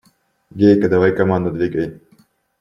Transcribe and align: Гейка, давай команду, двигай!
Гейка, 0.49 0.89
давай 0.89 1.15
команду, 1.15 1.51
двигай! 1.51 2.01